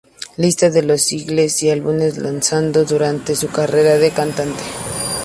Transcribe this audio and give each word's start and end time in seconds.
Lista 0.37 0.71
de 0.71 0.81
los 0.81 0.99
singles 1.03 1.61
y 1.61 1.69
álbumes 1.69 2.17
lanzado 2.17 2.83
durante 2.85 3.35
su 3.35 3.49
carrera 3.51 3.99
de 3.99 4.09
cantante. 4.09 4.63